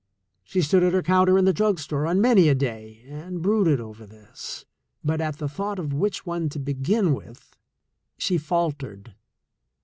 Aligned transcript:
She 0.43 0.63
stood 0.63 0.81
at 0.81 0.93
her 0.95 1.03
counter 1.03 1.37
in 1.37 1.45
the 1.45 1.53
drug 1.53 1.77
store 1.77 2.07
on 2.07 2.19
many 2.19 2.49
a 2.49 2.55
day 2.55 3.05
and 3.07 3.39
brooded 3.39 3.79
over 3.79 4.07
this, 4.07 4.65
but 5.03 5.21
at 5.21 5.37
the 5.37 5.47
thought 5.47 5.77
of 5.77 5.93
which 5.93 6.25
one 6.25 6.49
to 6.49 6.59
begin 6.59 7.13
with, 7.13 7.55
she 8.17 8.39
faltered. 8.39 9.13